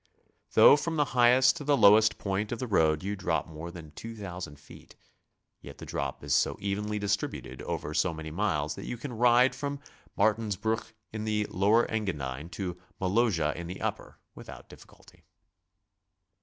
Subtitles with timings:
[0.53, 3.91] Though from the highest to the lowest point of the road you drop more than
[3.91, 4.95] two thousand feet,
[5.61, 9.13] yet the drop is so evenly dis tributed over so many miles that you can
[9.13, 9.79] ride from
[10.17, 15.23] Martins bruck in the Lower Engadine to Moloja in the Upper with out difficulty.